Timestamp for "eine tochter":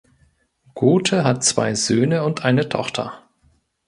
2.43-3.29